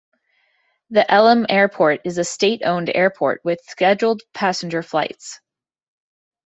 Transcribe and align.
The 0.89 1.05
Elim 1.13 1.45
Airport 1.47 2.01
is 2.05 2.17
a 2.17 2.23
state-owned 2.23 2.89
airport 2.95 3.41
with 3.45 3.59
scheduled 3.69 4.23
passenger 4.33 4.81
flights. 4.81 5.39